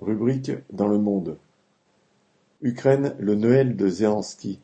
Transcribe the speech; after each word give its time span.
Rubrique 0.00 0.52
dans 0.72 0.88
le 0.88 0.96
monde. 0.96 1.36
Ukraine, 2.62 3.14
le 3.18 3.34
Noël 3.34 3.76
de 3.76 3.86
Zelensky. 3.86 4.58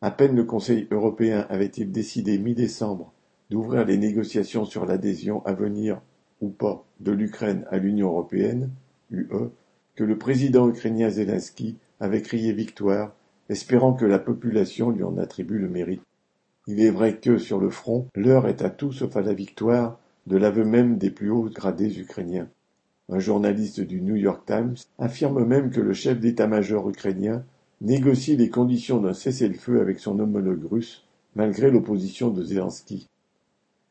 À 0.00 0.10
peine 0.10 0.34
le 0.34 0.42
Conseil 0.42 0.88
européen 0.90 1.46
avait-il 1.48 1.92
décidé 1.92 2.36
mi-décembre 2.36 3.12
d'ouvrir 3.48 3.84
les 3.84 3.96
négociations 3.96 4.64
sur 4.64 4.86
l'adhésion 4.86 5.46
à 5.46 5.52
venir 5.52 6.00
ou 6.40 6.48
pas 6.48 6.84
de 6.98 7.12
l'Ukraine 7.12 7.64
à 7.70 7.78
l'Union 7.78 8.08
européenne, 8.08 8.70
UE, 9.12 9.50
que 9.94 10.02
le 10.02 10.18
président 10.18 10.68
ukrainien 10.68 11.10
Zelensky 11.10 11.76
avait 12.00 12.22
crié 12.22 12.52
victoire, 12.52 13.14
espérant 13.50 13.92
que 13.92 14.04
la 14.04 14.18
population 14.18 14.90
lui 14.90 15.04
en 15.04 15.16
attribue 15.16 15.60
le 15.60 15.68
mérite. 15.68 16.02
Il 16.66 16.80
est 16.80 16.90
vrai 16.90 17.18
que, 17.18 17.38
sur 17.38 17.60
le 17.60 17.70
front, 17.70 18.08
l'heure 18.16 18.48
est 18.48 18.62
à 18.62 18.70
tout 18.70 18.90
sauf 18.90 19.16
à 19.16 19.22
la 19.22 19.32
victoire, 19.32 20.00
de 20.26 20.36
l'aveu 20.36 20.64
même 20.64 20.98
des 20.98 21.10
plus 21.10 21.30
hauts 21.30 21.50
gradés 21.50 22.00
ukrainiens. 22.00 22.48
Un 23.12 23.18
journaliste 23.18 23.80
du 23.80 24.00
New 24.02 24.14
York 24.14 24.44
Times 24.46 24.76
affirme 25.00 25.44
même 25.44 25.70
que 25.70 25.80
le 25.80 25.92
chef 25.92 26.20
d'état-major 26.20 26.88
ukrainien 26.88 27.44
négocie 27.80 28.36
les 28.36 28.50
conditions 28.50 29.00
d'un 29.00 29.14
cessez-le-feu 29.14 29.80
avec 29.80 29.98
son 29.98 30.20
homologue 30.20 30.64
russe, 30.70 31.04
malgré 31.34 31.72
l'opposition 31.72 32.30
de 32.30 32.44
Zelensky. 32.44 33.08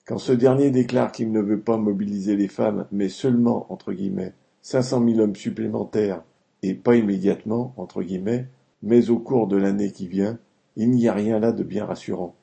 Quand 0.07 0.19
ce 0.19 0.31
dernier 0.31 0.71
déclare 0.71 1.11
qu'il 1.11 1.33
ne 1.33 1.41
veut 1.41 1.59
pas 1.59 1.75
mobiliser 1.75 2.37
les 2.37 2.47
femmes, 2.47 2.85
mais 2.93 3.09
seulement, 3.09 3.71
entre 3.73 3.91
guillemets, 3.91 4.33
500 4.61 5.05
000 5.05 5.19
hommes 5.19 5.35
supplémentaires, 5.35 6.23
et 6.63 6.73
pas 6.73 6.95
immédiatement, 6.95 7.73
entre 7.75 8.03
guillemets, 8.03 8.47
mais 8.83 9.09
au 9.09 9.19
cours 9.19 9.47
de 9.47 9.57
l'année 9.57 9.91
qui 9.91 10.07
vient, 10.07 10.39
il 10.77 10.91
n'y 10.91 11.09
a 11.09 11.13
rien 11.13 11.39
là 11.39 11.51
de 11.51 11.63
bien 11.63 11.85
rassurant. 11.85 12.35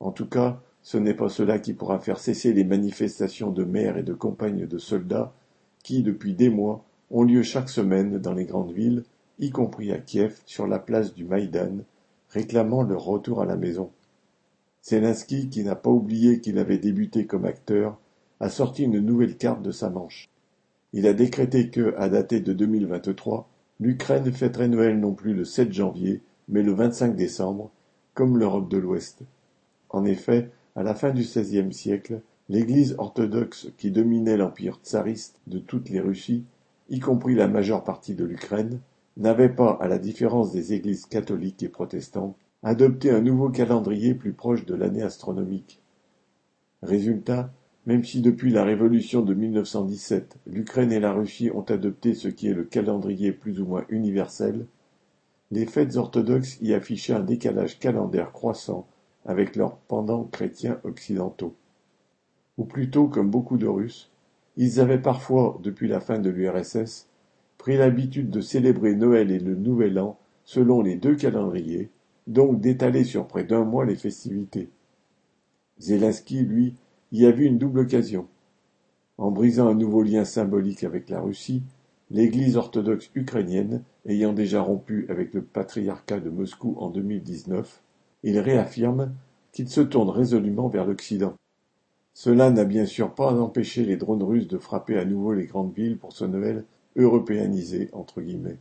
En 0.00 0.12
tout 0.12 0.28
cas, 0.28 0.62
ce 0.80 0.96
n'est 0.96 1.14
pas 1.14 1.28
cela 1.28 1.58
qui 1.58 1.74
pourra 1.74 1.98
faire 1.98 2.18
cesser 2.18 2.54
les 2.54 2.64
manifestations 2.64 3.50
de 3.50 3.64
mères 3.64 3.98
et 3.98 4.02
de 4.02 4.14
compagnes 4.14 4.66
de 4.66 4.78
soldats 4.78 5.34
qui, 5.84 6.02
depuis 6.02 6.34
des 6.34 6.48
mois, 6.48 6.84
ont 7.12 7.22
lieu 7.22 7.42
chaque 7.42 7.68
semaine 7.68 8.18
dans 8.18 8.32
les 8.32 8.46
grandes 8.46 8.72
villes, 8.72 9.04
y 9.38 9.50
compris 9.50 9.92
à 9.92 9.98
Kiev, 9.98 10.40
sur 10.46 10.66
la 10.66 10.80
place 10.80 11.14
du 11.14 11.24
Maïdan, 11.24 11.84
réclamant 12.30 12.82
leur 12.82 13.04
retour 13.04 13.40
à 13.40 13.44
la 13.44 13.56
maison. 13.56 13.90
Zelensky, 14.82 15.48
qui 15.48 15.62
n'a 15.62 15.76
pas 15.76 15.90
oublié 15.90 16.40
qu'il 16.40 16.58
avait 16.58 16.78
débuté 16.78 17.26
comme 17.26 17.44
acteur, 17.44 17.96
a 18.40 18.48
sorti 18.48 18.82
une 18.82 18.98
nouvelle 18.98 19.36
carte 19.36 19.62
de 19.62 19.70
sa 19.70 19.90
manche. 19.90 20.28
Il 20.92 21.06
a 21.06 21.12
décrété 21.12 21.70
que, 21.70 21.94
à 21.96 22.08
dater 22.08 22.40
de 22.40 22.52
2023, 22.52 23.48
l'Ukraine 23.78 24.32
fêterait 24.32 24.68
Noël 24.68 24.98
non 24.98 25.12
plus 25.12 25.34
le 25.34 25.44
7 25.44 25.72
janvier, 25.72 26.22
mais 26.48 26.62
le 26.62 26.72
25 26.72 27.14
décembre, 27.14 27.70
comme 28.14 28.38
l'Europe 28.38 28.68
de 28.68 28.78
l'Ouest. 28.78 29.22
En 29.90 30.04
effet, 30.04 30.50
à 30.76 30.82
la 30.82 30.94
fin 30.94 31.10
du 31.10 31.22
XVIe 31.22 31.72
siècle, 31.72 32.20
L'Église 32.50 32.94
orthodoxe 32.98 33.68
qui 33.78 33.90
dominait 33.90 34.36
l'empire 34.36 34.78
tsariste 34.82 35.40
de 35.46 35.58
toutes 35.58 35.88
les 35.88 36.00
Russies, 36.00 36.44
y 36.90 37.00
compris 37.00 37.34
la 37.34 37.48
majeure 37.48 37.84
partie 37.84 38.14
de 38.14 38.24
l'Ukraine, 38.26 38.80
n'avait 39.16 39.48
pas, 39.48 39.78
à 39.80 39.88
la 39.88 39.98
différence 39.98 40.52
des 40.52 40.74
églises 40.74 41.06
catholiques 41.06 41.62
et 41.62 41.70
protestantes, 41.70 42.36
adopté 42.62 43.10
un 43.10 43.22
nouveau 43.22 43.48
calendrier 43.48 44.12
plus 44.12 44.34
proche 44.34 44.66
de 44.66 44.74
l'année 44.74 45.02
astronomique. 45.02 45.80
Résultat, 46.82 47.50
même 47.86 48.04
si 48.04 48.20
depuis 48.20 48.50
la 48.50 48.64
révolution 48.64 49.22
de 49.22 49.32
1917, 49.32 50.36
l'Ukraine 50.46 50.92
et 50.92 51.00
la 51.00 51.14
Russie 51.14 51.50
ont 51.50 51.62
adopté 51.62 52.12
ce 52.12 52.28
qui 52.28 52.48
est 52.48 52.54
le 52.54 52.64
calendrier 52.64 53.32
plus 53.32 53.58
ou 53.58 53.64
moins 53.64 53.86
universel, 53.88 54.66
les 55.50 55.64
fêtes 55.64 55.96
orthodoxes 55.96 56.58
y 56.60 56.74
affichaient 56.74 57.14
un 57.14 57.20
décalage 57.20 57.78
calendaire 57.78 58.32
croissant 58.32 58.86
avec 59.24 59.56
leurs 59.56 59.76
pendants 59.76 60.24
chrétiens 60.24 60.78
occidentaux 60.84 61.54
ou 62.58 62.64
plutôt 62.64 63.08
comme 63.08 63.30
beaucoup 63.30 63.56
de 63.56 63.66
Russes, 63.66 64.10
ils 64.56 64.80
avaient 64.80 65.00
parfois, 65.00 65.58
depuis 65.62 65.88
la 65.88 66.00
fin 66.00 66.18
de 66.18 66.30
l'URSS, 66.30 67.08
pris 67.58 67.76
l'habitude 67.76 68.30
de 68.30 68.40
célébrer 68.40 68.94
Noël 68.94 69.30
et 69.30 69.38
le 69.38 69.54
Nouvel 69.54 69.98
An 69.98 70.18
selon 70.44 70.82
les 70.82 70.96
deux 70.96 71.16
calendriers, 71.16 71.90
donc 72.26 72.60
d'étaler 72.60 73.04
sur 73.04 73.26
près 73.26 73.44
d'un 73.44 73.64
mois 73.64 73.86
les 73.86 73.96
festivités. 73.96 74.68
Zelensky, 75.78 76.42
lui, 76.42 76.74
y 77.12 77.26
a 77.26 77.30
vu 77.30 77.46
une 77.46 77.58
double 77.58 77.80
occasion. 77.80 78.26
En 79.18 79.30
brisant 79.30 79.68
un 79.68 79.74
nouveau 79.74 80.02
lien 80.02 80.24
symbolique 80.24 80.84
avec 80.84 81.08
la 81.08 81.20
Russie, 81.20 81.62
l'Église 82.10 82.56
orthodoxe 82.56 83.10
ukrainienne 83.14 83.82
ayant 84.06 84.32
déjà 84.32 84.60
rompu 84.60 85.06
avec 85.08 85.32
le 85.34 85.42
patriarcat 85.42 86.20
de 86.20 86.30
Moscou 86.30 86.76
en 86.78 86.90
2019, 86.90 87.82
il 88.22 88.38
réaffirme 88.38 89.12
qu'il 89.52 89.68
se 89.68 89.80
tourne 89.80 90.10
résolument 90.10 90.68
vers 90.68 90.84
l'Occident. 90.84 91.34
Cela 92.14 92.50
n'a 92.50 92.64
bien 92.64 92.86
sûr 92.86 93.12
pas 93.12 93.34
empêché 93.34 93.84
les 93.84 93.96
drones 93.96 94.22
russes 94.22 94.46
de 94.46 94.58
frapper 94.58 94.96
à 94.96 95.04
nouveau 95.04 95.32
les 95.32 95.46
grandes 95.46 95.74
villes 95.74 95.98
pour 95.98 96.12
ce 96.12 96.24
Noël 96.24 96.64
européanisé 96.94 97.90
entre 97.92 98.20
guillemets. 98.20 98.58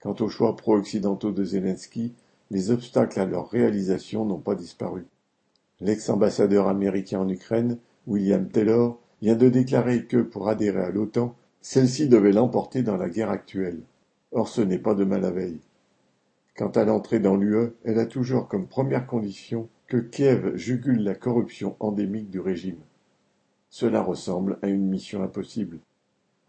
Quant 0.00 0.16
aux 0.20 0.28
choix 0.28 0.56
pro-occidentaux 0.56 1.30
de 1.30 1.44
Zelensky, 1.44 2.14
les 2.50 2.72
obstacles 2.72 3.20
à 3.20 3.26
leur 3.26 3.48
réalisation 3.48 4.24
n'ont 4.24 4.40
pas 4.40 4.56
disparu. 4.56 5.06
L'ex-ambassadeur 5.80 6.66
américain 6.66 7.20
en 7.20 7.28
Ukraine, 7.28 7.78
William 8.08 8.48
Taylor, 8.48 8.98
vient 9.22 9.36
de 9.36 9.48
déclarer 9.48 10.06
que, 10.06 10.16
pour 10.16 10.48
adhérer 10.48 10.82
à 10.82 10.90
l'OTAN, 10.90 11.36
celle-ci 11.60 12.08
devait 12.08 12.32
l'emporter 12.32 12.82
dans 12.82 12.96
la 12.96 13.08
guerre 13.08 13.30
actuelle. 13.30 13.80
Or 14.32 14.48
ce 14.48 14.60
n'est 14.60 14.78
pas 14.78 14.94
de 14.94 15.04
mal 15.04 15.24
à 15.24 15.30
veille. 15.30 15.60
Quant 16.56 16.70
à 16.70 16.84
l'entrée 16.84 17.20
dans 17.20 17.36
l'UE, 17.36 17.72
elle 17.84 18.00
a 18.00 18.06
toujours 18.06 18.48
comme 18.48 18.66
première 18.66 19.06
condition 19.06 19.68
que 19.88 19.96
Kiev 19.96 20.54
jugule 20.54 21.02
la 21.02 21.14
corruption 21.14 21.74
endémique 21.80 22.28
du 22.28 22.40
régime. 22.40 22.78
Cela 23.70 24.02
ressemble 24.02 24.58
à 24.60 24.68
une 24.68 24.86
mission 24.86 25.22
impossible. 25.22 25.78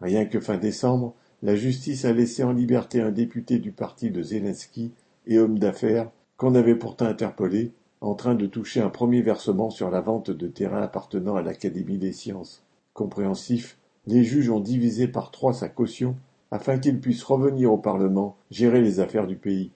Rien 0.02 0.26
que 0.26 0.42
fin 0.42 0.58
décembre, 0.58 1.16
la 1.42 1.56
justice 1.56 2.04
a 2.04 2.12
laissé 2.12 2.44
en 2.44 2.52
liberté 2.52 3.00
un 3.00 3.12
député 3.12 3.60
du 3.60 3.72
parti 3.72 4.12
de 4.12 4.22
Zelensky 4.22 4.92
et 5.26 5.40
homme 5.40 5.58
d'affaires 5.58 6.12
qu'on 6.36 6.54
avait 6.54 6.76
pourtant 6.76 7.06
interpellé, 7.06 7.72
en 8.02 8.14
train 8.14 8.36
de 8.36 8.46
toucher 8.46 8.82
un 8.82 8.90
premier 8.90 9.22
versement 9.22 9.70
sur 9.70 9.90
la 9.90 10.02
vente 10.02 10.32
de 10.32 10.48
terrains 10.48 10.82
appartenant 10.82 11.36
à 11.36 11.42
l'Académie 11.42 11.98
des 11.98 12.14
sciences. 12.14 12.64
Compréhensif, 12.94 13.78
les 14.06 14.26
juges 14.26 14.50
ont 14.50 14.60
divisé 14.60 15.08
par 15.08 15.32
trois 15.32 15.54
sa 15.54 15.70
caution 15.70 16.18
afin 16.52 16.78
qu'il 16.78 17.00
puisse 17.00 17.24
revenir 17.24 17.72
au 17.72 17.78
Parlement 17.78 18.36
gérer 18.52 18.82
les 18.82 19.00
affaires 19.00 19.28
du 19.28 19.36
pays. 19.36 19.72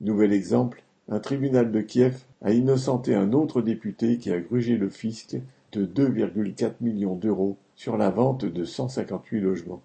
Nouvel 0.00 0.32
exemple, 0.32 0.84
un 1.08 1.18
tribunal 1.18 1.72
de 1.72 1.80
Kiev 1.80 2.24
a 2.42 2.52
innocenté 2.52 3.14
un 3.14 3.32
autre 3.32 3.62
député 3.62 4.18
qui 4.18 4.30
a 4.32 4.40
grugé 4.40 4.76
le 4.76 4.88
fisc 4.88 5.36
de 5.72 5.86
2,4 5.86 6.74
millions 6.80 7.14
d'euros 7.14 7.56
sur 7.76 7.96
la 7.96 8.10
vente 8.10 8.44
de 8.44 8.64
158 8.64 9.40
logements. 9.40 9.82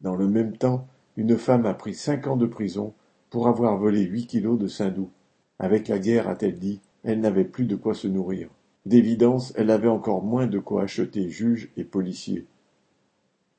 Dans 0.00 0.14
le 0.14 0.28
même 0.28 0.56
temps, 0.56 0.86
une 1.16 1.36
femme 1.36 1.66
a 1.66 1.74
pris 1.74 1.94
cinq 1.94 2.26
ans 2.26 2.36
de 2.36 2.46
prison 2.46 2.92
pour 3.30 3.48
avoir 3.48 3.76
volé 3.78 4.02
8 4.02 4.26
kilos 4.26 4.58
de 4.58 4.68
saindoux. 4.68 5.10
Avec 5.58 5.88
la 5.88 5.98
guerre, 5.98 6.28
a-t-elle 6.28 6.58
dit, 6.58 6.80
elle 7.04 7.20
n'avait 7.20 7.44
plus 7.44 7.64
de 7.64 7.76
quoi 7.76 7.94
se 7.94 8.08
nourrir. 8.08 8.48
D'évidence, 8.84 9.52
elle 9.56 9.70
avait 9.70 9.88
encore 9.88 10.22
moins 10.22 10.46
de 10.46 10.58
quoi 10.58 10.82
acheter 10.82 11.30
juges 11.30 11.70
et 11.76 11.84
policiers. 11.84 12.46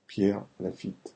Pierre 0.08 0.46
Lafitte. 0.60 1.12